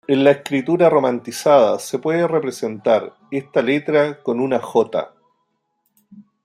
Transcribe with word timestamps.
En 0.07 0.23
la 0.23 0.31
escritura 0.31 0.89
romanizada 0.89 1.77
se 1.77 2.01
suele 2.01 2.25
representar 2.27 3.13
esta 3.29 3.61
letra 3.61 4.23
con 4.23 4.39
una 4.39 4.57
"j". 4.59 5.09